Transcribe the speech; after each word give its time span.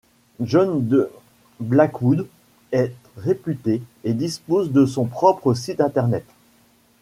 John 0.39 0.79
de 0.87 1.11
Blackwood 1.59 2.27
est 2.71 2.91
réputée, 3.17 3.83
et 4.03 4.15
dispose 4.15 4.71
de 4.71 4.87
son 4.87 5.05
propre 5.05 5.53
site 5.53 5.79
Internet. 5.79 6.25